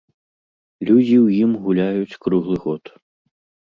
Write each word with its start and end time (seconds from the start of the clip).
Людзі 0.89 1.15
ў 1.25 1.45
ім 1.45 1.51
гуляюць 1.69 2.19
круглы 2.27 2.57
год. 2.69 2.83